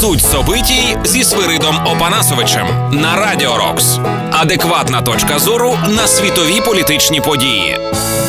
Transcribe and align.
Суть 0.00 0.22
собитій 0.22 0.96
зі 1.04 1.24
Свиридом 1.24 1.76
Опанасовичем 1.86 2.66
на 2.92 3.16
Радіо 3.16 3.56
Рокс. 3.56 3.98
Адекватна 4.32 5.02
точка 5.02 5.38
зору 5.38 5.78
на 5.88 6.06
світові 6.06 6.60
політичні 6.60 7.20
події. 7.20 7.78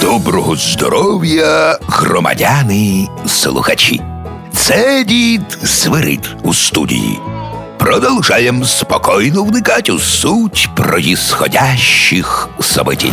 Доброго 0.01 0.55
здоров'я, 0.55 1.79
громадяни, 1.87 3.07
слухачі. 3.27 4.01
Це 4.53 5.03
дід 5.03 5.59
Свирид 5.63 6.35
у 6.43 6.53
студії. 6.53 7.19
Продовжаємо 7.77 8.65
спокійно 8.65 9.43
вникати 9.43 9.91
у 9.91 9.99
суть 9.99 10.69
проїсходящих 10.75 12.49
событий. 12.59 13.11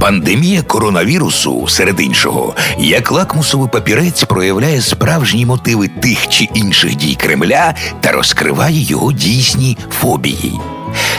Пандемія 0.00 0.62
коронавірусу, 0.62 1.68
серед 1.68 2.00
іншого, 2.00 2.54
як 2.78 3.12
лакмусовий 3.12 3.68
папірець 3.68 4.24
проявляє 4.24 4.80
справжні 4.80 5.46
мотиви 5.46 5.88
тих 5.88 6.28
чи 6.28 6.48
інших 6.54 6.94
дій 6.94 7.14
Кремля 7.14 7.74
та 8.00 8.12
розкриває 8.12 8.82
його 8.82 9.12
дійсні 9.12 9.78
фобії. 9.90 10.52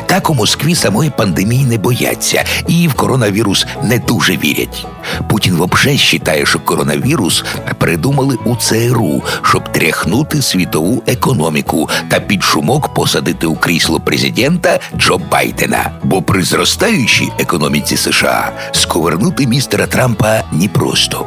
Так 0.07 0.29
у 0.29 0.33
Москві 0.33 0.75
самої 0.75 1.09
пандемії 1.09 1.65
не 1.65 1.77
бояться 1.77 2.43
і 2.67 2.87
в 2.87 2.93
коронавірус 2.93 3.65
не 3.83 3.99
дуже 3.99 4.37
вірять. 4.37 4.85
Путін 5.29 5.55
вообще 5.55 5.89
вважає, 5.89 6.45
що 6.45 6.59
коронавірус 6.59 7.43
придумали 7.77 8.37
у 8.45 8.55
ЦРУ, 8.55 9.23
щоб 9.41 9.71
тряхнути 9.71 10.41
світову 10.41 11.03
економіку 11.07 11.89
та 12.09 12.19
під 12.19 12.43
шумок 12.43 12.93
посадити 12.93 13.47
у 13.47 13.55
крісло 13.55 13.99
президента 13.99 14.79
Джо 14.97 15.17
Байдена. 15.31 15.91
Бо 16.03 16.21
при 16.21 16.43
зростаючій 16.43 17.31
економіці 17.39 17.97
США 17.97 18.51
сковернути 18.71 19.47
містера 19.47 19.87
Трампа 19.87 20.43
непросто. 20.51 21.26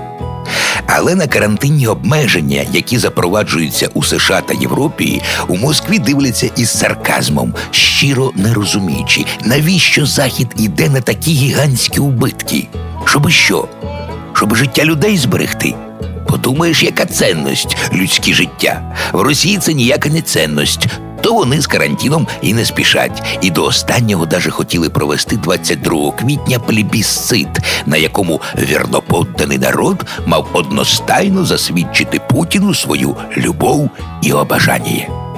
Але 0.93 1.15
на 1.15 1.27
карантинні 1.27 1.87
обмеження, 1.87 2.67
які 2.73 2.99
запроваджуються 2.99 3.89
у 3.95 4.03
США 4.03 4.41
та 4.41 4.55
Європі, 4.55 5.23
у 5.49 5.57
Москві 5.57 5.99
дивляться 5.99 6.51
із 6.57 6.79
сарказмом, 6.79 7.55
щиро 7.71 8.33
не 8.35 8.55
розуміючи, 8.55 9.25
навіщо 9.45 10.07
Захід 10.07 10.49
іде 10.57 10.89
на 10.89 11.01
такі 11.01 11.33
гігантські 11.33 12.01
убитки. 12.01 12.69
Щоби 13.05 13.31
що? 13.31 13.69
Щоб 14.33 14.57
життя 14.57 14.85
людей 14.85 15.19
зберегти. 15.19 15.75
Подумаєш, 16.29 16.83
яка 16.83 17.05
цінність 17.05 17.77
людське 17.93 18.35
життя. 18.35 18.97
В 19.13 19.21
Росії 19.21 19.59
це 19.59 19.73
ніяка 19.73 20.09
не 20.09 20.23
цінність 20.23 20.87
то 21.21 21.35
вони 21.35 21.61
з 21.61 21.67
карантином 21.67 22.27
і 22.43 22.55
не 22.55 22.65
спішать. 22.65 23.39
І 23.41 23.51
до 23.51 23.65
останнього 23.65 24.27
даже 24.27 24.51
хотіли 24.51 24.89
провести 24.89 25.37
22 25.37 26.13
квітня 26.13 26.59
плебісцит, 26.59 27.49
на 27.87 27.97
якому 27.97 28.41
вірноподданий 28.59 29.59
народ 29.59 30.07
мав 30.27 30.49
одностайно 30.53 31.45
засвідчити 31.45 32.21
Путіну 32.31 32.75
свою 32.75 33.17
любов 33.37 33.91
і 34.23 34.33
обажання. 34.33 35.30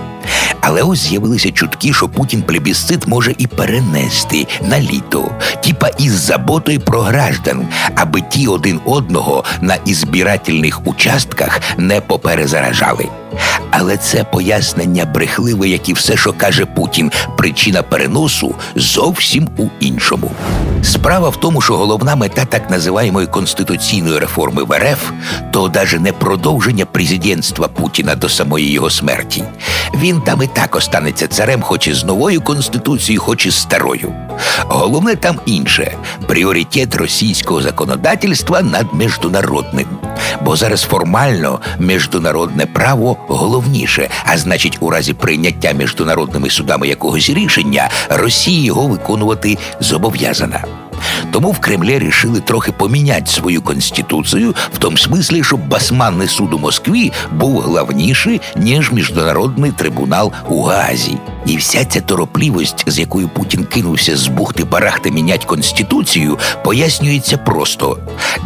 Але 0.62 0.82
ось 0.82 0.98
з'явилися 0.98 1.50
чутки, 1.50 1.92
що 1.92 2.08
Путін 2.08 2.42
плебісцит 2.42 3.06
може 3.06 3.34
і 3.38 3.46
перенести 3.46 4.46
на 4.62 4.80
літо, 4.80 5.30
типа 5.64 5.88
із 5.98 6.12
заботою 6.12 6.80
про 6.80 7.00
граждан, 7.00 7.68
аби 7.94 8.20
ті 8.20 8.48
один 8.48 8.80
одного 8.84 9.44
на 9.60 9.74
ізбирательних 9.74 10.86
участках 10.86 11.60
не 11.76 12.00
поперезаражали. 12.00 13.08
Але 13.70 13.96
це 13.96 14.24
пояснення 14.24 15.04
брехливе, 15.04 15.68
як 15.68 15.88
і 15.88 15.92
все, 15.92 16.16
що 16.16 16.32
каже 16.32 16.66
Путін, 16.66 17.12
причина 17.36 17.82
переносу 17.82 18.54
зовсім 18.76 19.48
у 19.58 19.66
іншому. 19.80 20.30
Справа 20.82 21.28
в 21.28 21.36
тому, 21.36 21.60
що 21.60 21.76
головна 21.76 22.16
мета 22.16 22.44
так 22.44 22.70
називаємої 22.70 23.26
конституційної 23.26 24.18
реформи 24.18 24.62
в 24.62 24.78
РФ 24.78 25.10
то 25.52 25.70
навіть 25.74 26.00
не 26.00 26.12
продовження 26.12 26.86
президентства 26.86 27.68
Путіна 27.68 28.14
до 28.14 28.28
самої 28.28 28.70
його 28.70 28.90
смерті. 28.90 29.44
Він 30.02 30.20
там 30.20 30.42
і 30.42 30.46
так 30.46 30.76
останеться 30.76 31.28
царем, 31.28 31.62
хоч 31.62 31.88
і 31.88 31.92
з 31.92 32.04
новою 32.04 32.40
конституцією, 32.40 33.20
хоч 33.20 33.46
і 33.46 33.50
з 33.50 33.58
старою. 33.58 34.14
Головне 34.58 35.16
там 35.16 35.40
інше 35.46 35.96
пріоритет 36.26 36.94
російського 36.94 37.62
законодательства 37.62 38.62
над 38.62 38.94
міжнародним. 38.94 39.86
Бо 40.40 40.56
зараз 40.56 40.82
формально 40.82 41.60
міжнародне 41.78 42.66
право 42.66 43.16
головніше, 43.28 44.08
а 44.24 44.38
значить, 44.38 44.78
у 44.80 44.90
разі 44.90 45.14
прийняття 45.14 45.72
міжнародними 45.72 46.50
судами 46.50 46.88
якогось 46.88 47.30
рішення 47.30 47.90
Росія 48.08 48.64
його 48.64 48.86
виконувати 48.86 49.58
зобов'язана. 49.80 50.81
Тому 51.30 51.50
в 51.50 51.58
Кремлі 51.58 51.98
рішили 51.98 52.40
трохи 52.40 52.72
поміняти 52.72 53.26
свою 53.26 53.62
конституцію 53.62 54.54
в 54.74 54.78
тому 54.78 54.96
смислі, 54.96 55.44
щоб 55.44 55.68
басманний 55.68 56.28
суд 56.28 56.54
у 56.54 56.58
Москві 56.58 57.12
був 57.32 57.60
главніший, 57.60 58.40
ніж 58.56 58.92
міжнародний 58.92 59.72
трибунал 59.72 60.32
у 60.48 60.62
Гаазі. 60.62 61.18
І 61.46 61.56
вся 61.56 61.84
ця 61.84 62.00
торопливость, 62.00 62.84
з 62.86 62.98
якою 62.98 63.28
Путін 63.28 63.64
кинувся 63.64 64.16
з 64.16 64.26
бухти 64.26 64.64
барахти 64.64 65.10
мінять 65.10 65.44
конституцію, 65.44 66.38
пояснюється 66.64 67.36
просто 67.36 67.98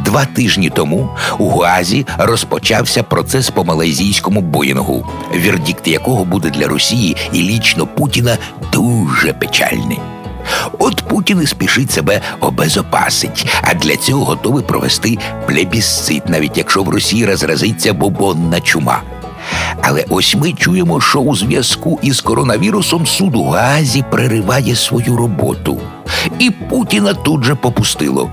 два 0.04 0.24
тижні 0.24 0.70
тому 0.70 1.10
у 1.38 1.48
Гуазі 1.48 2.06
розпочався 2.18 3.02
процес 3.02 3.50
по 3.50 3.64
малайзійському 3.64 4.40
боїнгу, 4.40 5.06
вердикт 5.44 5.88
якого 5.88 6.24
буде 6.24 6.50
для 6.50 6.68
Росії 6.68 7.16
і 7.32 7.42
лічно 7.42 7.86
Путіна 7.86 8.38
дуже 8.72 9.32
печальний. 9.32 9.98
От 10.78 11.02
Путін 11.02 11.42
і 11.42 11.46
спішить 11.46 11.90
себе 11.90 12.20
обезопасить, 12.40 13.46
а 13.62 13.74
для 13.74 13.96
цього 13.96 14.24
готовий 14.24 14.64
провести 14.64 15.18
плебісцит, 15.46 16.28
навіть 16.28 16.58
якщо 16.58 16.82
в 16.82 16.88
Росії 16.88 17.26
розразиться 17.26 17.92
бобонна 17.92 18.60
чума. 18.60 19.02
Але 19.82 20.04
ось 20.08 20.34
ми 20.34 20.52
чуємо, 20.52 21.00
що 21.00 21.18
у 21.18 21.36
зв'язку 21.36 21.98
із 22.02 22.20
коронавірусом 22.20 23.06
суд 23.06 23.36
у 23.36 23.44
Гаазі 23.44 24.04
перериває 24.10 24.76
свою 24.76 25.16
роботу. 25.16 25.80
І 26.38 26.50
Путіна 26.50 27.14
тут 27.14 27.44
же 27.44 27.54
попустило. 27.54 28.30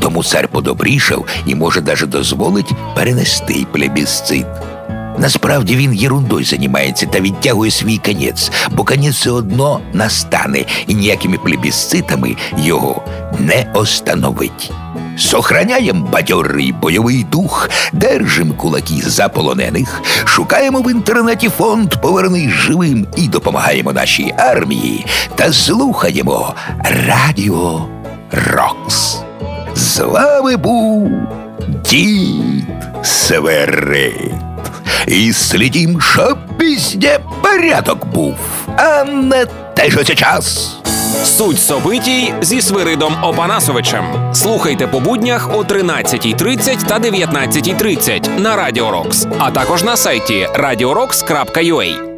Тому 0.00 0.24
цар 0.24 0.48
подобрішав 0.48 1.26
і 1.46 1.54
може 1.54 1.80
даже 1.80 2.06
дозволить 2.06 2.72
перенести 2.94 3.66
плебісцит. 3.72 4.46
Насправді 5.18 5.76
він 5.76 5.94
єрундою 5.94 6.44
займається 6.44 7.06
та 7.06 7.20
відтягує 7.20 7.70
свій 7.70 7.98
конець, 7.98 8.50
бо 8.70 8.84
конець 8.84 9.14
все 9.14 9.30
одно 9.30 9.80
настане 9.92 10.64
і 10.86 10.94
ніякими 10.94 11.38
плебісцитами 11.38 12.36
його 12.58 13.02
не 13.38 13.72
остановить. 13.74 14.72
Сохраняємо 15.18 16.08
бадьорий 16.12 16.72
бойовий 16.72 17.24
дух, 17.24 17.70
держимо 17.92 18.54
кулаки 18.54 19.02
за 19.02 19.28
полонених, 19.28 20.02
шукаємо 20.24 20.80
в 20.80 20.90
інтернеті 20.90 21.48
фонд 21.48 22.00
Повернись 22.02 22.50
живим 22.50 23.06
і 23.16 23.28
допомагаємо 23.28 23.92
нашій 23.92 24.34
армії 24.38 25.06
та 25.34 25.52
слухаємо 25.52 26.54
Радіо 27.08 27.88
Рокс. 28.30 29.18
З 29.74 29.98
вами 29.98 30.56
був 30.56 31.10
дід 31.84 32.64
Северин. 33.02 34.55
І 35.06 35.32
слідім, 35.32 36.00
щоб 36.00 36.38
пізде 36.58 37.18
порядок 37.42 38.06
був, 38.06 38.34
а 38.76 39.04
не 39.04 39.46
те, 39.74 39.90
що 39.90 40.04
час. 40.04 40.76
Суть 41.24 41.60
собитій 41.60 42.34
зі 42.42 42.62
Свиридом 42.62 43.16
Опанасовичем. 43.24 44.04
Слухайте 44.34 44.86
по 44.86 45.00
буднях 45.00 45.50
о 45.54 45.62
13.30 45.62 46.86
та 46.88 46.98
19.30 46.98 48.40
на 48.40 48.56
Радіо 48.56 48.90
Рокс, 48.90 49.26
а 49.38 49.50
також 49.50 49.82
на 49.82 49.96
сайті 49.96 50.48
radiorocks.ua. 50.54 52.15